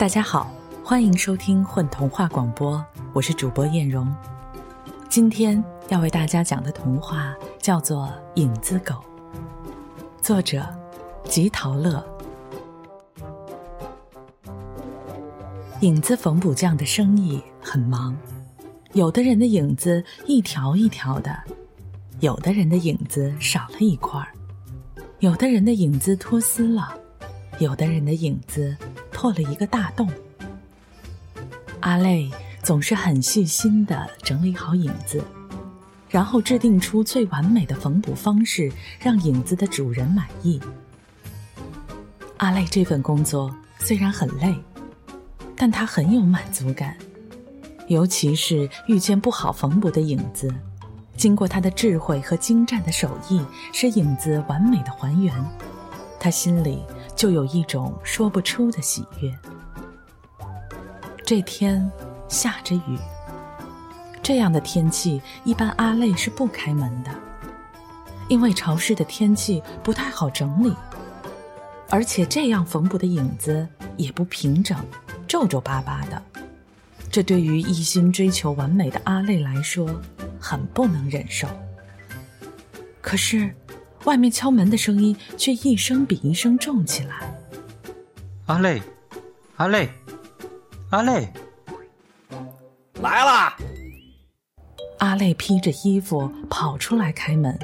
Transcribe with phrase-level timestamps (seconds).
[0.00, 0.50] 大家好，
[0.82, 2.82] 欢迎收听混童话广播，
[3.12, 4.10] 我是主播艳荣。
[5.10, 8.06] 今天要为大家讲的童话叫做
[8.40, 8.94] 《影子狗》，
[10.22, 10.66] 作者
[11.24, 12.02] 吉陶乐。
[15.82, 18.16] 影子缝补匠的生意很忙，
[18.94, 21.38] 有的人的影子一条一条的，
[22.20, 24.28] 有的人的影子少了一块儿，
[25.18, 26.98] 有的人的影子脱丝了，
[27.58, 28.74] 有的人的影子。
[29.20, 30.08] 破了一个大洞。
[31.80, 32.30] 阿累
[32.62, 35.22] 总是很细心的整理好影子，
[36.08, 40.58] 然后制定出最完美的缝补方式，让影子的主人满意。
[42.38, 44.54] 阿累这份工作虽然很累，
[45.54, 46.96] 但他很有满足感，
[47.88, 50.50] 尤其是遇见不好缝补的影子，
[51.14, 53.38] 经过他的智慧和精湛的手艺，
[53.70, 55.34] 使影子完美的还原，
[56.18, 56.82] 他心里。
[57.14, 59.32] 就有一种说不出的喜悦。
[61.24, 61.90] 这天
[62.28, 62.98] 下着雨，
[64.22, 67.10] 这样的天气一般阿累是不开门的，
[68.28, 70.74] 因为潮湿的天气不太好整理，
[71.88, 73.66] 而且这样缝补的影子
[73.96, 74.76] 也不平整，
[75.28, 76.22] 皱皱巴巴的，
[77.10, 79.88] 这对于一心追求完美的阿累来说
[80.40, 81.46] 很不能忍受。
[83.00, 83.54] 可是。
[84.04, 87.34] 外面敲门的声音却一声比一声重起来。
[88.46, 88.80] 阿累，
[89.56, 89.88] 阿累，
[90.90, 91.28] 阿累，
[93.00, 93.56] 来啦！
[94.98, 97.58] 阿累披着衣服跑出来开门，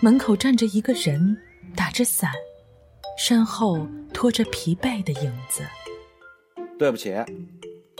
[0.00, 1.36] 门口站着一个人，
[1.76, 2.32] 打着伞，
[3.18, 5.62] 身后拖着疲惫的影子。
[6.78, 7.14] 对不起，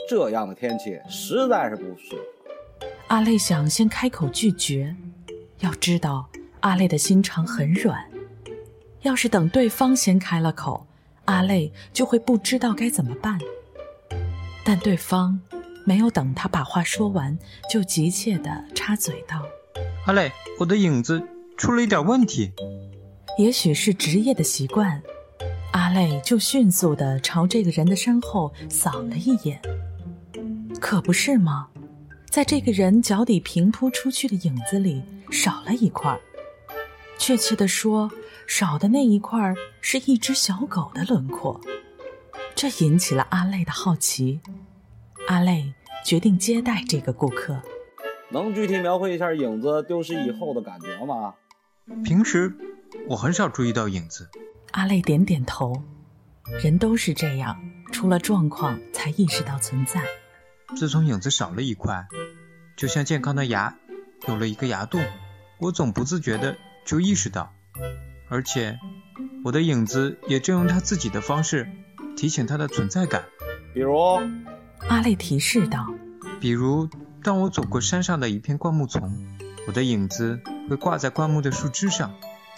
[0.09, 2.87] 这样的天气实在是不适合。
[3.07, 4.95] 阿累想先开口拒绝，
[5.59, 6.27] 要知道。
[6.61, 8.05] 阿累的心肠很软，
[9.01, 10.87] 要是等对方先开了口，
[11.25, 13.39] 阿累就会不知道该怎么办。
[14.63, 15.41] 但对方
[15.85, 17.37] 没有等他把话说完，
[17.69, 19.43] 就急切地插嘴道
[20.05, 21.21] ：“阿累，我的影子
[21.57, 22.51] 出了一点问题。”
[23.39, 25.01] 也许是职业的习惯，
[25.71, 29.59] 阿累就迅速地朝这个人的身后扫了一眼。
[30.79, 31.69] 可不是吗？
[32.29, 35.01] 在这个人脚底平铺出去的影子里，
[35.31, 36.15] 少了一块。
[37.21, 38.11] 确切的说，
[38.47, 41.61] 少的那一块是一只小狗的轮廓，
[42.55, 44.41] 这引起了阿累的好奇。
[45.27, 45.71] 阿累
[46.03, 47.61] 决定接待这个顾客。
[48.31, 51.35] 能具体描绘一下影子丢失以后的感觉吗？
[52.03, 52.51] 平时
[53.07, 54.27] 我很少注意到影子。
[54.71, 55.79] 阿累点点头。
[56.63, 57.55] 人都是这样，
[57.91, 60.01] 出了状况才意识到存在。
[60.75, 62.07] 自从影子少了一块，
[62.75, 63.77] 就像健康的牙
[64.27, 64.99] 有了一个牙洞，
[65.59, 66.57] 我总不自觉的。
[66.85, 67.53] 就意识到，
[68.29, 68.79] 而且
[69.43, 71.69] 我的影子也正用他自己的方式
[72.17, 73.23] 提醒他的存在感。
[73.73, 73.95] 比如，
[74.89, 75.87] 阿累提示道
[76.41, 76.89] ：“比如，
[77.23, 79.15] 当我走过山上的一片灌木丛，
[79.67, 82.09] 我的影子会挂在灌木的树枝上；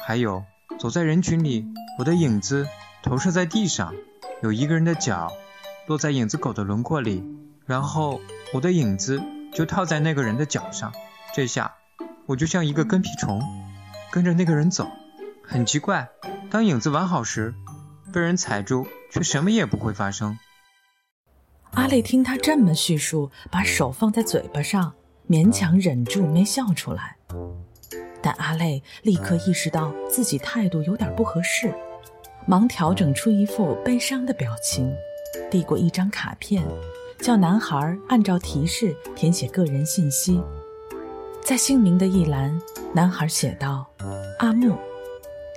[0.05, 0.43] 还有，
[0.79, 1.65] 走在人群里，
[1.99, 2.67] 我的影子
[3.03, 3.93] 投射在地上，
[4.41, 5.31] 有一个人的脚
[5.85, 7.23] 落在影子狗的轮廓里，
[7.65, 8.19] 然后
[8.53, 9.21] 我的影子
[9.53, 10.93] 就套在那个人的脚上。
[11.35, 11.75] 这下，
[12.25, 13.41] 我就像一个跟屁虫。”
[14.13, 14.87] 跟着那个人走，
[15.41, 16.07] 很奇怪。
[16.51, 17.51] 当影子完好时，
[18.13, 20.37] 被人踩住，却什么也不会发生。
[21.71, 24.93] 阿累听他这么叙述，把手放在嘴巴上，
[25.27, 27.17] 勉强忍住没笑出来。
[28.21, 31.73] 但阿累立刻意识到自己态度有点不合适，
[32.45, 34.95] 忙调整出一副悲伤的表情，
[35.49, 36.63] 递过一张卡片，
[37.17, 40.39] 叫男孩按照提示填写个人信息。
[41.45, 42.57] 在姓名的一栏，
[42.93, 43.85] 男孩写道
[44.39, 44.77] ：“阿木。”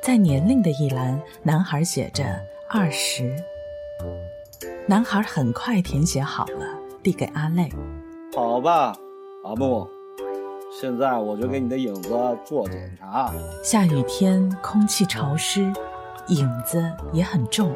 [0.03, 2.25] 在年龄的一栏，男孩写着
[2.69, 3.37] “二十”。
[4.89, 6.67] 男孩很快填写好了，
[7.05, 7.71] 递给阿累。
[8.35, 8.97] 好吧，
[9.45, 9.87] 阿木，
[10.81, 12.11] 现在我就给你的影子
[12.45, 13.33] 做检查。
[13.63, 15.73] 下雨天，空气潮湿，
[16.29, 17.73] 影子也很重。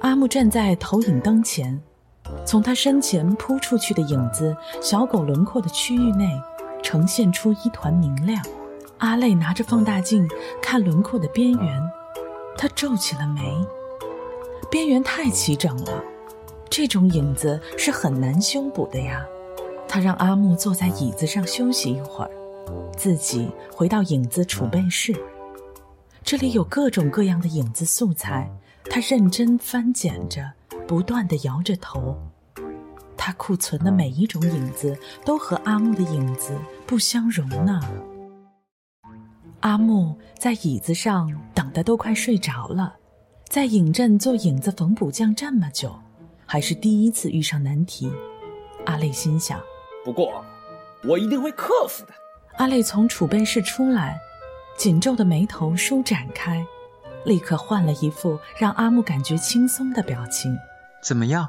[0.00, 1.80] 阿木站在投影灯前，
[2.46, 6.40] 从他身前扑出去的影子，小狗轮廓的区域内。
[6.82, 8.42] 呈现出一团明亮，
[8.98, 10.28] 阿累拿着放大镜
[10.60, 11.82] 看轮廓的边缘，
[12.56, 13.66] 他皱起了眉。
[14.70, 16.02] 边缘太齐整了，
[16.70, 19.24] 这种影子是很难修补的呀。
[19.86, 22.30] 他让阿木坐在椅子上休息一会儿，
[22.96, 25.14] 自己回到影子储备室。
[26.24, 28.50] 这里有各种各样的影子素材，
[28.84, 30.52] 他认真翻捡着，
[30.86, 32.16] 不断地摇着头。
[33.24, 37.80] 他库存的每一种影子都和阿木的影子不相容呢。
[39.60, 42.96] 阿木在椅子上等的都快睡着了，
[43.48, 45.96] 在影镇做影子缝补匠这么久，
[46.44, 48.12] 还是第一次遇上难题。
[48.86, 49.60] 阿累心想。
[50.04, 50.44] 不过，
[51.04, 52.12] 我一定会克服的。
[52.56, 54.18] 阿累从储备室出来，
[54.76, 56.66] 紧皱的眉头舒展开，
[57.24, 60.58] 立刻换了一副让阿木感觉轻松的表情。
[61.04, 61.48] 怎么样？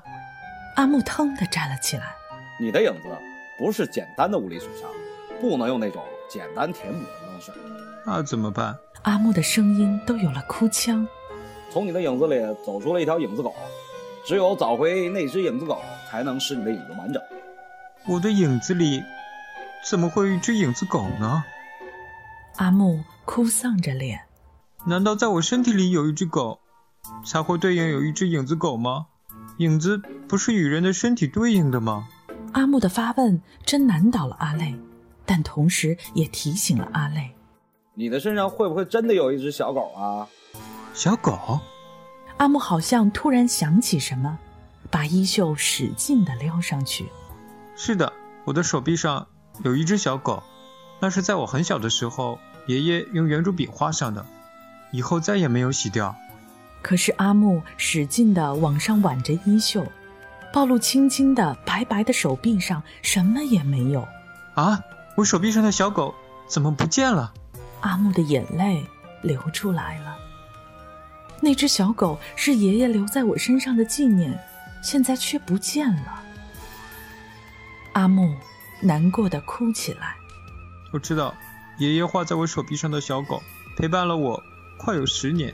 [0.75, 2.15] 阿木腾地站了起来。
[2.59, 3.09] 你的影子
[3.57, 4.89] 不是简单的物理损伤，
[5.39, 7.51] 不能用那种简单填补的方式。
[8.05, 8.77] 那怎么办？
[9.03, 11.07] 阿木的声音都有了哭腔。
[11.71, 12.35] 从你的影子里
[12.65, 13.53] 走出了一条影子狗，
[14.25, 17.21] 只有找回那只影子狗，才能使你的影子完整。
[18.05, 19.03] 我的影子里
[19.89, 21.43] 怎么会有一只影子狗呢？
[22.57, 24.21] 阿木哭丧着脸。
[24.85, 26.59] 难道在我身体里有一只狗，
[27.25, 29.07] 才会对应有一只影子狗吗？
[29.57, 32.07] 影子不是与人的身体对应的吗？
[32.53, 34.75] 阿木的发问真难倒了阿累，
[35.25, 37.31] 但同时也提醒了阿累：
[37.93, 40.27] 你的身上会不会真的有一只小狗啊？
[40.93, 41.59] 小狗？
[42.37, 44.37] 阿木好像突然想起什么，
[44.89, 47.05] 把衣袖使劲的撩上去。
[47.75, 48.11] 是的，
[48.45, 49.27] 我的手臂上
[49.63, 50.41] 有一只小狗，
[50.99, 54.25] 那是在我很小的时候，爷爷用圆珠笔画上的，
[54.91, 56.15] 以后再也没有洗掉。
[56.83, 59.83] 可是阿木使劲的往上挽着衣袖，
[60.53, 64.07] 暴露青筋的白白的手臂上什么也没有。
[64.53, 64.79] 啊！
[65.15, 66.13] 我手臂上的小狗
[66.47, 67.33] 怎么不见了？
[67.81, 68.85] 阿木的眼泪
[69.21, 70.17] 流出来了。
[71.39, 74.37] 那只小狗是爷爷留在我身上的纪念，
[74.81, 76.23] 现在却不见了。
[77.93, 78.35] 阿木
[78.81, 80.15] 难过的哭起来。
[80.91, 81.33] 我知道，
[81.77, 83.41] 爷爷画在我手臂上的小狗
[83.77, 84.41] 陪伴了我
[84.77, 85.53] 快有十年，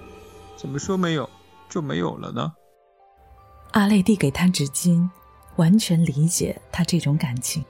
[0.59, 1.29] 怎么说没有
[1.69, 2.51] 就没有了呢？
[3.71, 5.09] 阿泪递给他纸巾，
[5.55, 7.63] 完全理解他这种感情。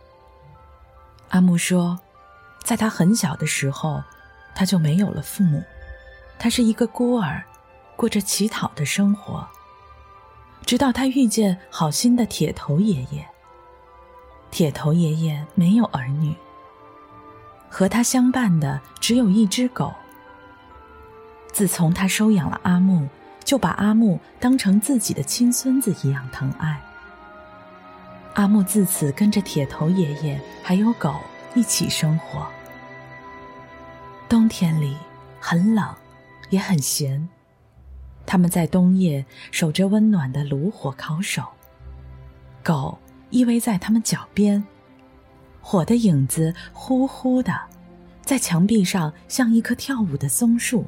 [1.27, 2.00] 阿木说，
[2.63, 4.01] 在他很小的时候，
[4.56, 5.63] 他就没有了父母，
[6.39, 7.44] 他是一个孤儿，
[7.95, 9.47] 过着乞讨的生活，
[10.65, 13.24] 直到他遇见好心的铁头爷爷。
[14.50, 16.33] 铁头爷爷没有儿女，
[17.69, 19.94] 和他相伴的只有一只狗。
[21.51, 23.07] 自从他收养了阿木，
[23.44, 26.81] 就把阿木当成自己的亲孙子一样疼爱。
[28.36, 31.16] 阿木自此跟着铁头爷爷还有狗
[31.56, 32.48] 一起生活。
[34.28, 34.96] 冬天里
[35.40, 35.94] 很冷，
[36.50, 37.28] 也很闲，
[38.25, 41.44] 他们在冬夜守着温暖的炉火烤手。
[42.63, 42.98] 狗。
[43.31, 44.63] 依偎在他们脚边，
[45.62, 47.54] 火的影子呼呼的，
[48.25, 50.84] 在墙壁上像一棵跳舞的松树。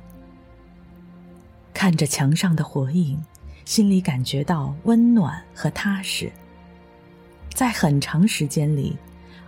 [1.74, 3.22] 看着墙上的火影，
[3.66, 6.32] 心里感觉到温暖和踏实。
[7.54, 8.96] 在很长时间里，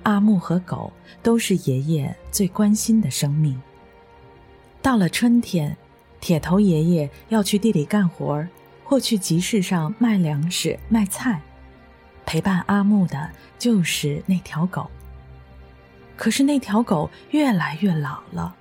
[0.04, 0.92] 阿木和狗
[1.22, 3.60] 都是爷爷最关心的生命。
[4.82, 5.76] 到了春天，
[6.20, 8.50] 铁头爷爷要去地里干活儿，
[8.84, 11.42] 或去集市上卖粮食、卖菜。
[12.26, 13.30] 陪伴阿木的
[13.60, 14.90] 就是那条狗。
[16.16, 18.56] 可是那条狗越来越老了，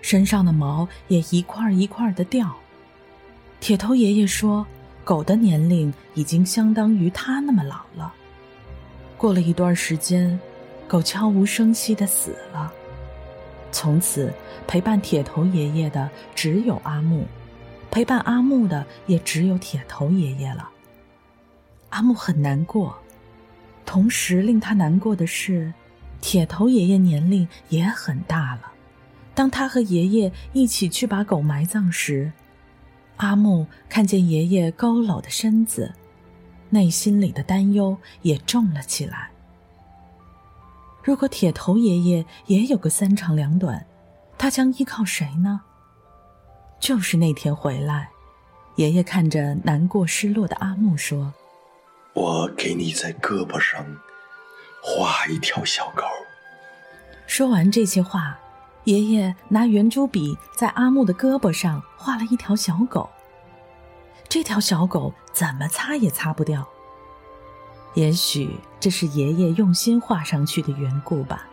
[0.00, 2.54] 身上的毛也一块一块的掉。
[3.64, 4.66] 铁头爷爷说，
[5.04, 8.12] 狗的年龄已经相当于他那么老了。
[9.16, 10.38] 过了一段时间，
[10.86, 12.70] 狗悄无声息的死了。
[13.72, 14.30] 从此，
[14.66, 17.26] 陪伴铁头爷爷的只有阿木，
[17.90, 20.68] 陪伴阿木的也只有铁头爷爷了。
[21.88, 22.94] 阿木很难过。
[23.86, 25.72] 同时令他难过的是，
[26.20, 28.70] 铁头爷爷年龄也很大了。
[29.34, 32.30] 当他和爷爷一起去把狗埋葬时，
[33.16, 35.94] 阿木看见爷爷佝偻的身子，
[36.70, 39.30] 内心里的担忧也重了起来。
[41.02, 43.86] 如果铁头爷爷也有个三长两短，
[44.36, 45.60] 他将依靠谁呢？
[46.80, 48.08] 就是那天回来，
[48.76, 51.32] 爷爷看着难过失落的阿木说。
[52.14, 53.84] 我给你在胳膊上
[54.82, 56.04] 画一条小狗。
[57.26, 58.38] 说完这些话，
[58.84, 63.08] 爷爷拿圆珠笔在阿木的胳膊上画了一条小狗。
[64.28, 66.66] 这条小狗怎么擦也擦不掉。
[67.94, 71.46] 也许这是爷爷用心画上去的缘故吧。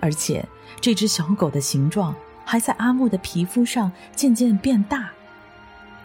[0.00, 0.46] 而且
[0.80, 2.14] 这只小狗的形状
[2.44, 5.10] 还在阿木的皮肤上渐渐变大，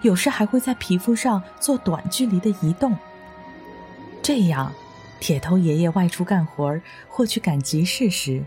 [0.02, 2.96] 有时还会在皮肤上做短距离的移动。
[4.22, 4.72] 这样，
[5.20, 8.46] 铁头爷爷外出干活或去赶集市时，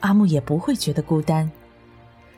[0.00, 1.50] 阿木也不会觉得孤单。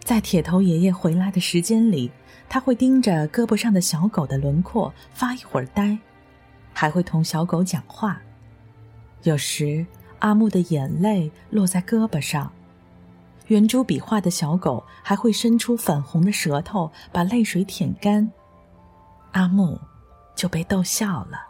[0.01, 2.11] 在铁头爷爷回来的时间里，
[2.49, 5.97] 他会盯着胳膊上的小狗的轮廓发一会儿呆，
[6.73, 8.21] 还会同小狗讲话。
[9.23, 9.87] 有时，
[10.19, 12.53] 阿木的眼泪落在胳膊上，
[13.47, 18.29] 圆珠笔画的小狗还会伸出粉红的舌头把泪水舔干，
[19.31, 19.81] 阿木
[20.35, 21.47] 就被逗笑了。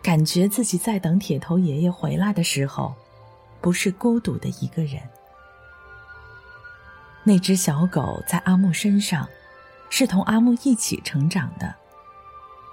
[0.00, 2.94] 感觉自己在等铁头爷爷回来的时候，
[3.60, 5.00] 不是孤独的一个人。
[7.24, 9.26] 那只小狗在阿木身上，
[9.88, 11.74] 是同阿木一起成长的。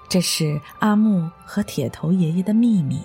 [0.10, 3.02] 这是阿木和铁头爷爷的秘密。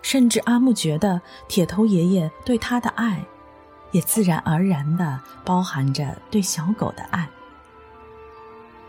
[0.00, 3.24] 甚至阿木觉得铁头爷爷对他的爱，
[3.90, 7.28] 也自然而然的包含着对小狗的爱。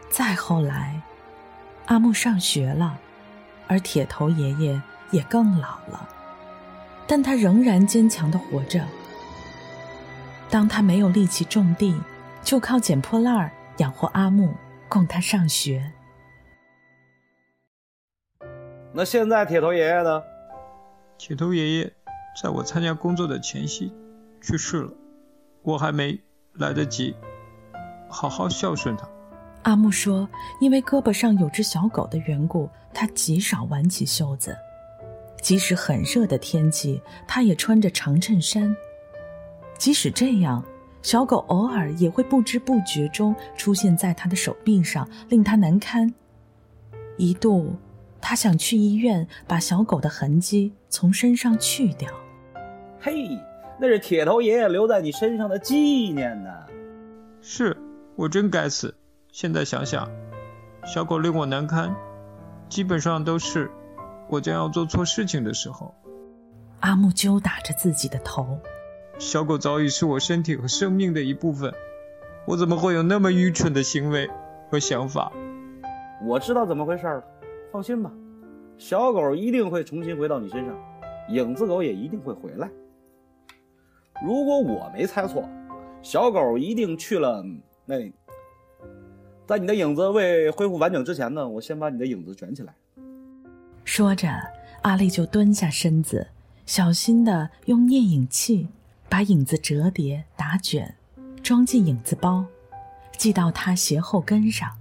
[0.09, 1.01] 再后来，
[1.87, 2.97] 阿木上学了，
[3.67, 6.07] 而铁头爷爷也更老了，
[7.07, 8.85] 但他仍然坚强的活着。
[10.53, 11.99] 当他没有力气种地，
[12.43, 14.53] 就靠捡破烂儿养活阿木，
[14.87, 15.91] 供他上学。
[18.93, 20.21] 那现在铁头爷爷呢？
[21.17, 21.93] 铁头爷爷
[22.39, 23.91] 在我参加工作的前夕
[24.43, 24.93] 去世了，
[25.63, 26.21] 我还没
[26.53, 27.15] 来得及
[28.07, 29.09] 好好孝顺他。
[29.63, 30.29] 阿木说
[30.61, 34.55] ：“因为胳膊上有只小狗的缘故，他极少挽起袖子。
[35.41, 38.75] 即使很热的天气，他也穿着长衬衫。
[39.83, 40.63] 即使这样，
[41.01, 46.13] 小狗偶尔也会不知不觉中出现在他的手臂上，令他难堪。
[47.17, 47.75] 一度，
[48.21, 52.09] 他想去医院把小狗的痕迹从身上去掉。
[53.01, 53.37] 嘿，
[53.77, 55.75] 那是铁头爷爷留在你身上的纪
[56.13, 56.49] 念呢。
[57.41, 57.75] 是
[58.15, 58.95] 我真该死。”
[59.33, 60.09] 现在想想，
[60.85, 61.93] 小狗令我难堪，
[62.69, 63.69] 基本上都是
[64.29, 65.93] 我将要做错事情的时候。
[66.79, 68.57] 阿木揪打着自己的头。
[69.19, 71.73] 小狗早已是我身体和生命的一部分，
[72.45, 74.29] 我怎么会有那么愚蠢的行为
[74.69, 75.31] 和想法？
[76.25, 77.23] 我知道怎么回事了，
[77.71, 78.11] 放心吧，
[78.77, 80.75] 小狗一定会重新回到你身上，
[81.29, 82.69] 影子狗也一定会回来。
[84.25, 85.47] 如果我没猜错，
[86.01, 87.45] 小狗一定去了
[87.85, 88.11] 那。
[89.45, 92.73] 在你的影子未恢复完整之前呢，我先把你的影子卷起来。
[93.83, 94.29] 说着，
[94.83, 96.27] 阿丽就蹲下身子，
[96.65, 98.69] 小心的用念影器
[99.13, 100.91] 把影子折叠打卷，
[101.43, 102.43] 装进影子包，
[103.15, 104.75] 系到他鞋后跟上。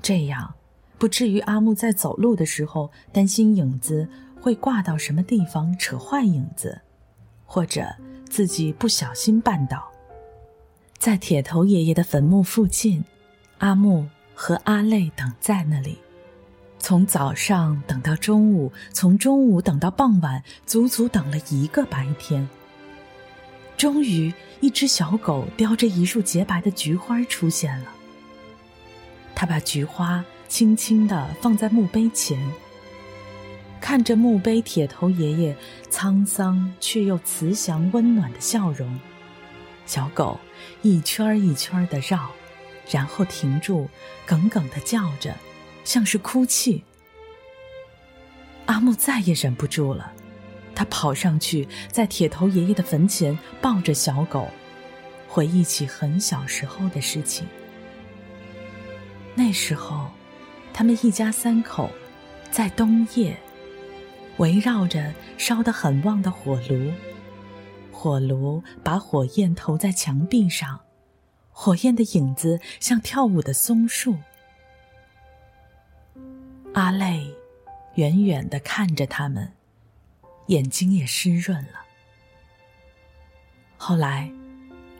[0.00, 0.54] 这样，
[0.98, 4.08] 不至于阿木在走路的时候担心影子
[4.40, 6.80] 会挂到什么地方扯坏影子，
[7.44, 7.92] 或者
[8.28, 9.90] 自己不小心绊倒。
[10.96, 13.04] 在铁头爷爷的坟墓附近。
[13.58, 15.98] 阿木和阿累等在那里，
[16.78, 22.48] 从早上等到中午，从中午等到傍晚，足足等了一个白天。
[23.80, 27.86] 终于，一只小狗叼着一束洁白的菊花出现了。
[29.34, 32.38] 他把菊花轻轻地放在墓碑前，
[33.80, 35.56] 看着墓碑铁头爷爷
[35.90, 39.00] 沧桑却又慈祥温暖的笑容，
[39.86, 40.38] 小狗
[40.82, 42.30] 一圈一圈地绕。
[42.90, 43.88] 然后停住，
[44.28, 45.34] 哽哽的叫着，
[45.84, 46.84] 像是哭泣。
[48.66, 50.12] 阿木再也忍不住了，
[50.80, 54.48] 他跑上去，在铁头爷爷的坟前抱着小狗，
[55.28, 57.46] 回忆起很小时候的事情。
[59.34, 60.10] 那时候，
[60.72, 61.90] 他们一家三口
[62.50, 63.36] 在冬夜，
[64.38, 66.90] 围绕着烧得很旺的火炉，
[67.92, 70.80] 火炉把火焰投在墙壁上。
[71.50, 74.16] 火焰的影子像跳舞的松树。
[76.72, 77.36] 阿累
[77.96, 79.52] 远远的看着他们，
[80.50, 81.80] 眼睛也湿润了。
[83.76, 84.30] 后来，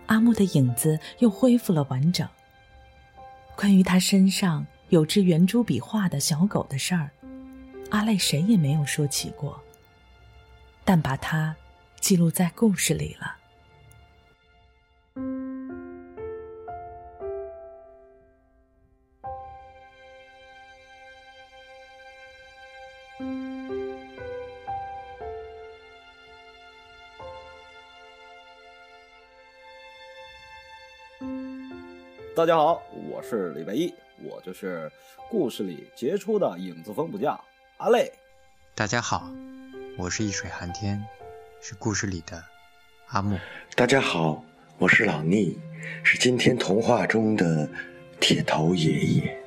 [0.07, 2.27] 阿木的影子又恢复了完整。
[3.57, 7.11] 关于他身上有只圆珠笔画的小狗的事儿，
[7.91, 9.61] 阿累谁也没有说起过，
[10.85, 11.55] 但把它
[12.01, 13.37] 记录在故事里了。
[32.41, 33.93] 大家好，我是李白一，
[34.23, 34.91] 我就是
[35.29, 37.39] 故事里杰出的影子缝补匠
[37.77, 38.11] 阿累。
[38.75, 39.31] 大家好，
[39.99, 41.05] 我是一水寒天，
[41.61, 42.43] 是故事里的
[43.09, 43.39] 阿木。
[43.77, 44.43] 大家好，
[44.79, 45.55] 我是老聂，
[46.03, 47.69] 是今天童话中的
[48.19, 49.40] 铁头爷爷。